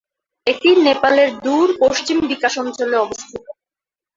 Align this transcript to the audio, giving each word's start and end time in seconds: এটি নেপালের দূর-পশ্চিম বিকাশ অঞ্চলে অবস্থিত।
এটি 0.47 0.69
নেপালের 0.85 1.29
দূর-পশ্চিম 1.45 2.17
বিকাশ 2.31 2.53
অঞ্চলে 2.63 2.95
অবস্থিত। 2.97 3.43